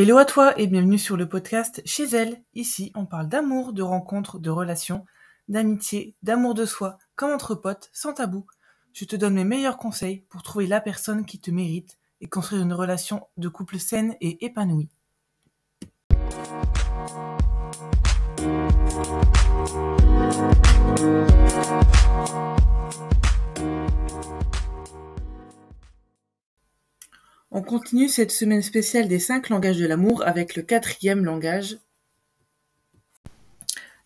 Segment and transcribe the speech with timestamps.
[0.00, 2.40] Hello à toi et bienvenue sur le podcast Chez elle.
[2.54, 5.04] Ici, on parle d'amour, de rencontres, de relations,
[5.48, 8.46] d'amitié, d'amour de soi, comme entre potes, sans tabou.
[8.92, 12.62] Je te donne mes meilleurs conseils pour trouver la personne qui te mérite et construire
[12.62, 14.88] une relation de couple saine et épanouie.
[27.88, 31.78] Continue cette semaine spéciale des cinq langages de l'amour avec le quatrième langage,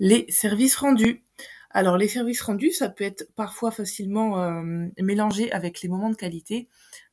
[0.00, 1.22] les services rendus.
[1.70, 6.16] Alors les services rendus, ça peut être parfois facilement euh, mélangé avec les moments de
[6.16, 6.66] qualité,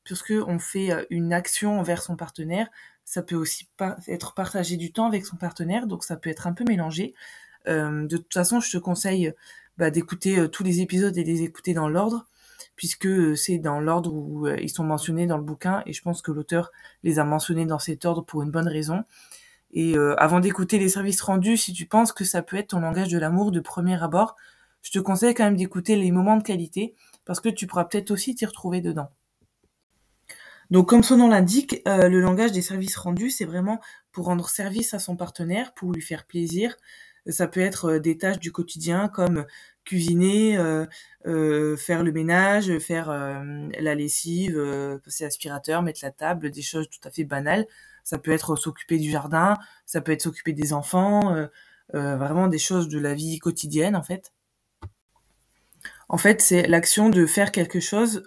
[0.04, 2.68] puisque on fait euh, une action envers son partenaire.
[3.04, 3.70] Ça peut aussi
[4.08, 7.14] être partagé du temps avec son partenaire, donc ça peut être un peu mélangé.
[7.68, 9.32] Euh, de toute façon, je te conseille
[9.78, 12.26] bah, d'écouter tous les épisodes et les écouter dans l'ordre
[12.76, 16.02] puisque euh, c'est dans l'ordre où euh, ils sont mentionnés dans le bouquin, et je
[16.02, 16.72] pense que l'auteur
[17.04, 19.04] les a mentionnés dans cet ordre pour une bonne raison.
[19.72, 22.80] Et euh, avant d'écouter les services rendus, si tu penses que ça peut être ton
[22.80, 24.36] langage de l'amour de premier abord,
[24.82, 28.12] je te conseille quand même d'écouter les moments de qualité, parce que tu pourras peut-être
[28.12, 29.10] aussi t'y retrouver dedans.
[30.72, 33.80] Donc comme son nom l'indique, le langage des services rendus, c'est vraiment
[34.12, 36.76] pour rendre service à son partenaire, pour lui faire plaisir.
[37.28, 39.46] Ça peut être des tâches du quotidien comme
[39.86, 40.86] cuisiner, euh,
[41.28, 44.60] euh, faire le ménage, faire euh, la lessive,
[45.04, 47.66] passer l'aspirateur, mettre la table, des choses tout à fait banales.
[48.04, 51.36] Ça peut être s'occuper du jardin, ça peut être s'occuper des enfants,
[51.92, 54.32] vraiment des choses de la vie quotidienne en fait.
[56.08, 58.24] En fait, c'est l'action de faire quelque chose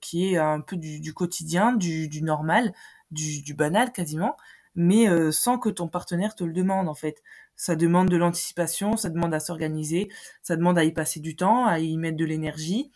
[0.00, 2.72] qui est un peu du, quotidien, du, normal,
[3.10, 4.36] du, du, banal quasiment,
[4.80, 7.22] mais sans que ton partenaire te le demande en fait
[7.60, 10.08] ça demande de l'anticipation, ça demande à s'organiser,
[10.40, 12.90] ça demande à y passer du temps, à y mettre de l'énergie.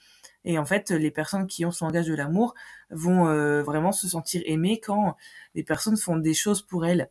[0.47, 2.55] Et en fait, les personnes qui ont ce langage de l'amour
[2.89, 5.19] vont euh, vraiment se sentir aimées quand
[5.55, 7.11] les personnes font des choses pour elles.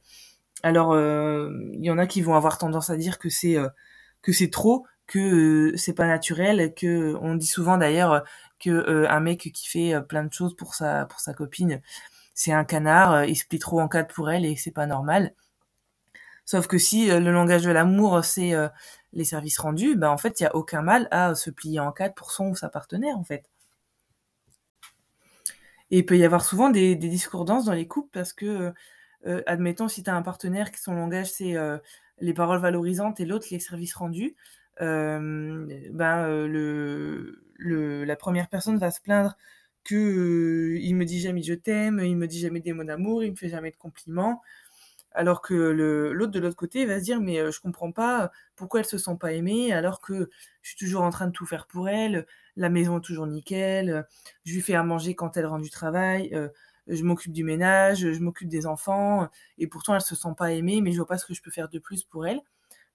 [0.63, 4.47] Alors, euh, il y en a qui vont avoir tendance à dire que c'est euh,
[4.51, 8.23] trop, que c'est pas naturel, que on dit souvent d'ailleurs
[8.59, 11.05] que un mec qui fait plein de choses pour sa
[11.37, 11.81] copine,
[12.33, 15.33] c'est un canard, il se plie trop en quatre pour elle et c'est pas normal.
[16.45, 18.67] Sauf que si euh, le langage de l'amour, c'est euh,
[19.13, 21.91] les services rendus, ben en fait, il y a aucun mal à se plier en
[21.91, 23.49] quatre pour son ou sa partenaire, en fait.
[25.91, 28.73] Et il peut y avoir souvent des, discordances dans les couples parce que,
[29.25, 31.55] euh, admettons, si tu as un partenaire qui son langage, c'est
[32.19, 34.35] les paroles valorisantes et l'autre, les services rendus,
[34.79, 35.67] ben,
[37.59, 39.37] la première personne va se plaindre
[39.83, 43.31] que il me dit jamais je t'aime, il me dit jamais des mots d'amour, il
[43.31, 44.41] me fait jamais de compliments.
[45.15, 48.85] Alors que l'autre de l'autre côté va se dire mais je comprends pas pourquoi elle
[48.87, 50.29] se sent pas aimée alors que
[50.63, 54.07] je suis toujours en train de tout faire pour elle, la maison est toujours nickel,
[54.45, 56.35] je lui fais à manger quand elle rentre du travail,
[56.87, 59.29] je m'occupe du ménage, je m'occupe des enfants
[59.59, 61.51] et pourtant elle se sent pas aimée mais je vois pas ce que je peux
[61.51, 62.41] faire de plus pour elle.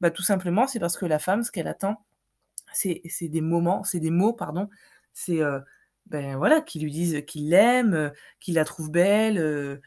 [0.00, 2.04] Bah tout simplement c'est parce que la femme ce qu'elle attend
[2.72, 4.69] c'est des moments, c'est des mots pardon,
[5.12, 5.41] c'est
[6.09, 9.81] ben voilà qui lui disent qu'il l'aime, qu'il la trouve belle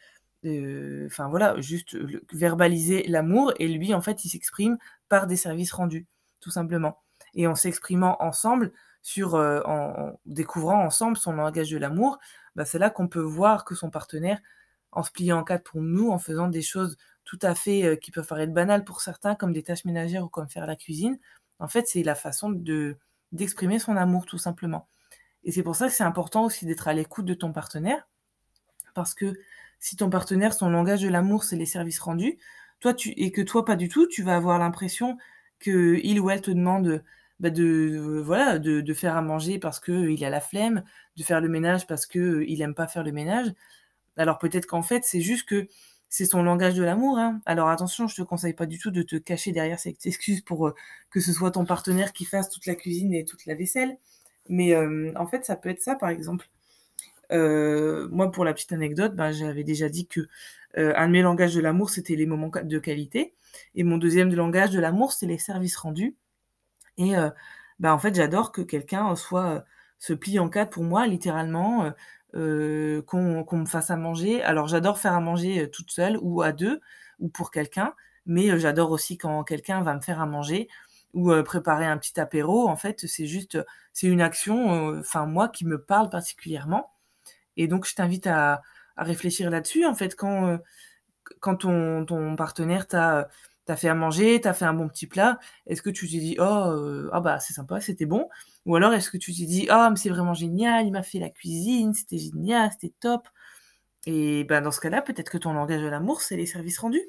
[0.44, 1.96] enfin voilà, juste
[2.34, 4.78] verbaliser l'amour et lui en fait il s'exprime
[5.10, 6.08] par des services rendus,
[6.40, 7.02] tout simplement.
[7.34, 8.72] Et en s'exprimant ensemble,
[9.04, 12.20] sur, en, découvrant ensemble son langage de l'amour,
[12.56, 14.40] bah, c'est là qu'on peut voir que son partenaire,
[14.92, 18.12] en se pliant en quatre pour nous, en faisant des choses tout à fait qui
[18.12, 21.20] peuvent paraître banales pour certains, comme des tâches ménagères ou comme faire la cuisine,
[21.60, 22.98] en fait c'est la façon de
[23.32, 24.90] d'exprimer son amour tout simplement.
[25.44, 28.08] Et c'est pour ça que c'est important aussi d'être à l'écoute de ton partenaire,
[28.94, 29.34] parce que
[29.80, 32.38] si ton partenaire, son langage de l'amour, c'est les services rendus,
[32.80, 35.18] toi, et que toi, pas du tout, tu vas avoir l'impression
[35.60, 37.04] que il ou elle te demande
[37.40, 40.84] bah, de, voilà, de, faire à manger parce qu'il a la flemme,
[41.18, 43.52] de faire le ménage parce qu'il il aime pas faire le ménage.
[44.18, 45.68] Alors peut-être qu'en fait, c'est juste que
[46.10, 47.18] c'est son langage de l'amour.
[47.18, 47.42] Hein.
[47.48, 50.68] Alors attention, je te conseille pas du tout de te cacher derrière cette excuse pour
[50.68, 50.76] euh,
[51.10, 53.98] que ce soit ton partenaire qui fasse toute la cuisine et toute la vaisselle.
[54.50, 56.50] Mais euh, en fait, ça peut être ça, par exemple.
[57.32, 60.22] Euh, moi, pour la petite anecdote, ben, j'avais déjà dit que
[60.78, 63.34] euh, un de mes langages de l'amour, c'était les moments de qualité.
[63.76, 66.16] Et mon deuxième de langage de l'amour, c'est les services rendus.
[66.98, 67.14] Et
[67.80, 69.66] ben, en fait, j'adore que quelqu'un soit
[70.00, 71.92] se plie en quatre pour moi, littéralement,
[72.34, 74.42] qu'on me fasse à manger.
[74.44, 76.82] Alors, j'adore faire à manger toute seule ou à deux
[77.20, 77.94] ou pour quelqu'un,
[78.26, 80.70] mais j'adore aussi quand quelqu'un va me faire à manger
[81.14, 82.68] ou préparer un petit apéro.
[82.68, 83.58] En fait, c'est juste,
[83.94, 86.92] c'est une action, enfin moi, qui me parle particulièrement.
[87.58, 88.62] Et donc, je t'invite à,
[88.98, 89.86] réfléchir là-dessus.
[89.86, 90.60] En fait, quand,
[91.40, 93.30] quand ton, ton partenaire t'a
[93.66, 96.36] t'as fait à manger, t'as fait un bon petit plat, est-ce que tu t'es dit
[96.40, 98.28] oh ah bah c'est sympa, c'était bon,
[98.66, 101.20] ou alors est-ce que tu t'es dit ah mais c'est vraiment génial, il m'a fait
[101.20, 103.28] la cuisine, c'était génial, c'était top.
[104.06, 107.06] Et ben, dans ce cas-là, peut-être que ton langage de l'amour, c'est les services rendus?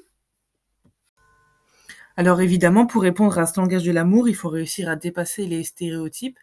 [2.15, 5.63] Alors évidemment, pour répondre à ce langage de l'amour, il faut réussir à dépasser les
[5.63, 6.37] stéréotypes,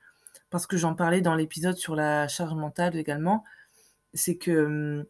[0.51, 3.45] parce que j'en parlais dans l'épisode sur la charge mentale également,
[4.15, 4.67] c'est que,
[5.01, 5.07] mmh,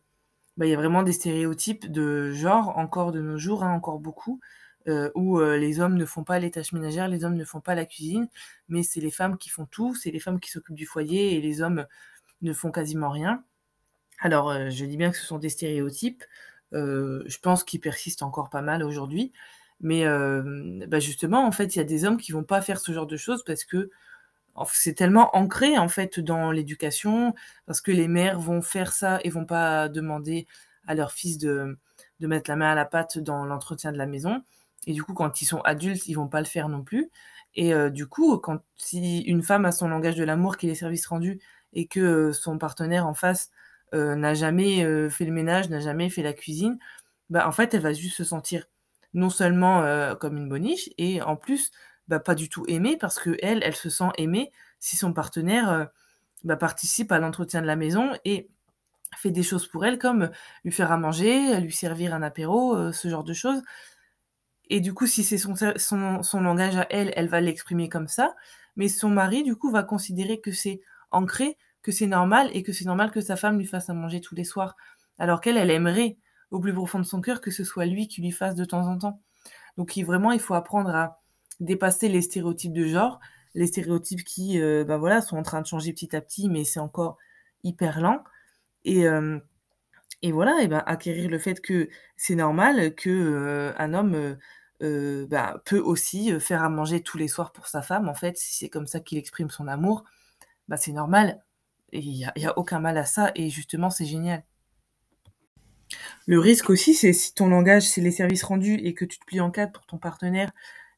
[0.58, 4.00] bah, il y a vraiment des stéréotypes de genre encore de nos jours, hein, encore
[4.00, 4.40] beaucoup,
[4.88, 7.60] heu, où, heu, les hommes ne font pas les tâches ménagères, les hommes ne font
[7.62, 8.28] pas la cuisine,
[8.68, 11.40] mais c'est les femmes qui font tout, c'est les femmes qui s'occupent du foyer et
[11.42, 11.86] les hommes
[12.42, 13.44] ne font quasiment rien.
[14.20, 16.24] Alors, heu, je dis bien que ce sont des stéréotypes,
[16.72, 19.32] je pense qu'ils persistent encore pas mal aujourd'hui,
[19.80, 20.04] mais
[20.86, 23.06] bah, justement, en fait, il y a des hommes qui vont pas faire ce genre
[23.06, 23.90] de choses parce que
[24.72, 27.34] c'est tellement ancré, en fait, dans l'éducation,
[27.66, 30.46] parce que les mères vont faire ça et vont pas demander
[30.86, 31.78] à leurs fils de
[32.20, 34.42] mettre la main à la pâte dans l'entretien de la maison.
[34.86, 37.10] Et du coup, quand ils sont adultes, ils vont pas le faire non plus.
[37.54, 40.74] Et du coup, quand si une femme a son langage de l'amour qui est les
[40.74, 41.40] services rendus
[41.72, 43.50] et que, son partenaire en face,
[43.92, 46.78] n'a jamais, fait le ménage, n'a jamais fait la cuisine,
[47.30, 48.66] bah, en fait, elle va juste se sentir
[49.14, 51.70] non seulement, comme une boniche et en plus,
[52.08, 55.88] bah, pas du tout aimée parce qu'elle, elle se sent aimée si son partenaire,
[56.44, 58.48] bah, participe à l'entretien de la maison et
[59.16, 60.30] fait des choses pour elle comme,
[60.64, 63.62] lui faire à manger, lui servir un apéro, ce genre de choses
[64.70, 68.06] et du coup, si c'est son son son langage à elle, elle va l'exprimer comme
[68.08, 68.34] ça,
[68.76, 70.80] mais son mari, du coup, va considérer que c'est
[71.10, 74.20] ancré, que c'est normal et que c'est normal que sa femme lui fasse à manger
[74.20, 74.76] tous les soirs.
[75.18, 76.16] Alors qu'elle, elle aimerait
[76.50, 78.86] au plus profond de son cœur que ce soit lui qui lui fasse de temps
[78.88, 79.20] en temps.
[79.78, 81.20] Donc vraiment, il faut apprendre à
[81.60, 83.20] dépasser les stéréotypes de genre,
[83.54, 86.64] les stéréotypes qui, heu, bah, voilà, sont en train de changer petit à petit, mais
[86.64, 87.18] c'est encore
[87.64, 88.24] hyper lent
[88.84, 89.42] et hem
[90.22, 94.36] et voilà et bah, acquérir le fait que c'est normal que, heu, un homme,
[95.28, 98.54] bah, peut aussi, faire à manger tous les soirs pour sa femme, en fait, si
[98.54, 100.04] c'est comme ça qu'il exprime son amour,
[100.68, 101.42] bah, c'est normal
[101.92, 104.44] et il y a il y a aucun mal à ça et justement, c'est génial.
[106.26, 109.24] Le risque aussi, c'est si ton langage, c'est les services rendus et que tu te
[109.24, 110.50] plies en 4 pour ton partenaire,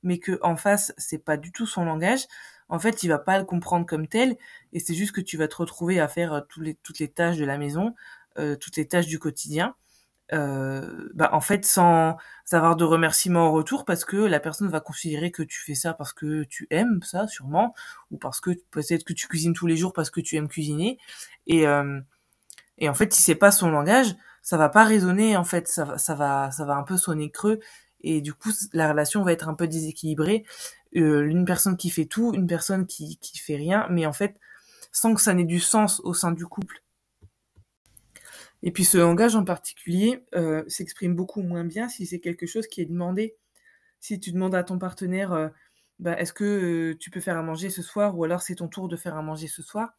[0.03, 2.27] mais qu'en face, c'est pas du tout son langage,
[2.69, 4.37] en fait, il va pas le comprendre comme tel
[4.73, 7.45] et c'est juste que tu vas te retrouver à faire, les toutes les tâches de
[7.45, 7.95] la maison,
[8.39, 9.75] heu, toutes les tâches du quotidien,
[10.33, 12.17] heu, bah, en fait, sans
[12.53, 15.95] avoir de remerciements en retour parce que la personne va considérer que tu fais ça
[15.95, 17.75] parce que tu aimes ça sûrement
[18.13, 20.99] ou parce que peut-être que tu cuisines tous les jours parce que tu aimes cuisiner
[21.47, 21.67] et
[22.79, 25.85] et en fait, si c'est pas son langage, ça va pas résonner, en fait, ça
[25.85, 27.61] va ça va un peu sonner creux
[28.03, 30.45] et du coup, la relation va être un peu déséquilibrée,
[30.97, 34.37] heu, une personne qui fait tout, une personne qui qui fait rien, mais en fait,
[34.93, 36.83] sans que ça n'ait du sens au sein du couple.
[38.63, 42.67] Et puis ce langage en particulier, heu, s'exprime beaucoup moins bien si c'est quelque chose
[42.69, 43.37] qui est demandé.
[44.01, 45.51] Si tu demandes à ton partenaire, heu,
[46.01, 48.89] bah: «Est-ce que, tu peux faire à manger ce soir?» ou alors: «C'est ton tour
[48.89, 49.95] de faire à manger ce soir»,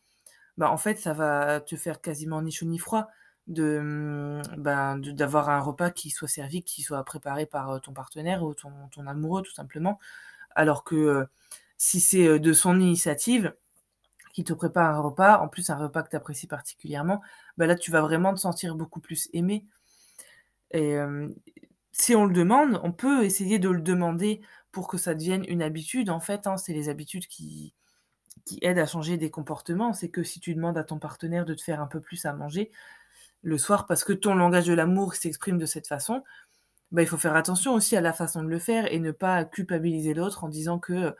[0.57, 3.09] bah, en fait, ça va te faire quasiment ni chaud ni froid
[3.47, 8.53] de, ben, d'avoir un repas qui soit servi, qui soit préparé par, ton partenaire ou
[8.53, 9.99] ton ton amoureux tout simplement.
[10.55, 11.27] Alors que,
[11.77, 13.53] si c'est, de son initiative,
[14.33, 17.21] qu'il te prépare un repas, en plus un repas que tu apprécies particulièrement,
[17.57, 19.65] bah, là, tu vas vraiment te sentir beaucoup plus aimé
[20.71, 20.97] et
[21.91, 24.41] si on le demande, on peut essayer de le demander
[24.71, 26.57] pour que ça devienne une habitude, en fait, hein.
[26.57, 27.73] C'est les habitudes qui
[28.45, 29.93] qui aident à changer des comportements.
[29.93, 32.33] C'est que si tu demandes à ton partenaire de te faire un peu plus à
[32.33, 32.71] manger
[33.43, 36.23] le soir parce que ton langage de l'amour s'exprime de cette façon,
[36.91, 39.45] bah, il faut faire attention aussi à la façon de le faire et ne pas
[39.45, 41.15] culpabiliser l'autre en disant que,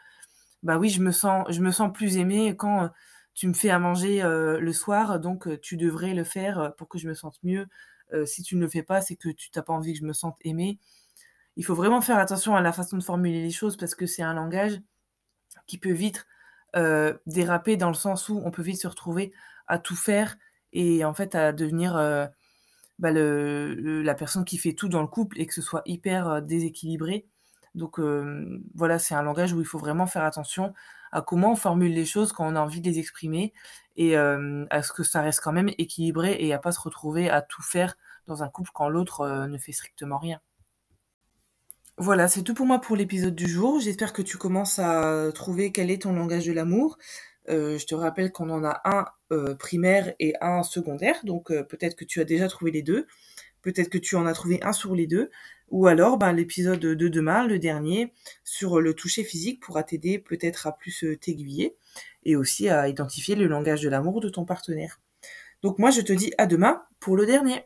[0.63, 2.89] «Bah, oui, je me sens je me sens plus aimé quand, heu,
[3.35, 6.89] tu me fais à manger, heu, le soir, donc heu, tu devrais le faire, pour
[6.89, 7.67] que je me sente mieux.
[8.25, 10.05] Si tu ne le fais pas, c'est que tu tu as pas envie que je
[10.05, 10.79] me sente aimé».
[11.57, 14.23] Il faut vraiment faire attention à la façon de formuler les choses parce que c'est
[14.23, 14.81] un langage
[15.67, 16.25] qui peut vite,
[17.25, 19.33] déraper dans le sens où on peut vite se retrouver
[19.67, 20.37] à tout faire
[20.73, 22.27] et en fait à devenir, heu,
[22.99, 26.41] bah, la personne qui fait tout dans le couple et que ce soit hyper, heu,
[26.41, 27.27] déséquilibré.
[27.75, 30.73] Donc hem, voilà, c'est un langage où il faut vraiment faire attention
[31.11, 33.53] à comment on formule les choses quand on a envie de les exprimer
[33.97, 37.41] et à ce que ça reste quand même équilibré et à pas se retrouver à
[37.41, 37.95] tout faire
[38.27, 40.39] dans un couple quand l'autre, ne fait strictement rien.
[41.97, 43.79] Voilà, c'est tout pour moi pour l'épisode du jour.
[43.79, 46.97] J'espère que tu commences à trouver quel est ton langage de l'amour.
[47.49, 51.65] Heu, je te rappelle qu'on en a un, heu, primaire et un secondaire, donc heu,
[51.65, 53.07] peut-être que tu as déjà trouvé les 2.
[53.61, 55.29] Peut-être que tu en as trouvé un sur les 2
[55.69, 60.67] ou alors, ben, l'épisode de demain, le dernier, sur le toucher physique pourra t'aider peut-être
[60.67, 61.75] à plus, t'aiguiller
[62.23, 65.01] et aussi à identifier le langage de l'amour de ton partenaire.
[65.63, 67.63] Donc moi, je te dis à demain pour le dernier.